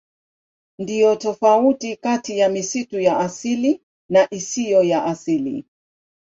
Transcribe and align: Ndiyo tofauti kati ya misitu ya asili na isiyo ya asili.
Ndiyo 0.79 1.15
tofauti 1.15 1.95
kati 1.95 2.37
ya 2.37 2.49
misitu 2.49 2.99
ya 2.99 3.19
asili 3.19 3.81
na 4.09 4.27
isiyo 4.33 4.83
ya 4.83 5.05
asili. 5.05 5.65